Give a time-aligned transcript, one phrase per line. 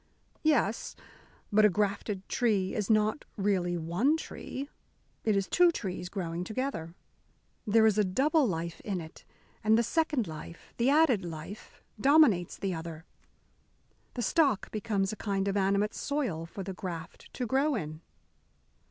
[0.41, 0.95] "Yes,
[1.51, 4.67] but a grafted tree is not really one tree.
[5.23, 6.95] It is two trees growing together.
[7.67, 9.25] There is a double life in it,
[9.63, 13.05] and the second life, the added life, dominates the other.
[14.15, 18.01] The stock becomes a kind of animate soil for the graft to grow in."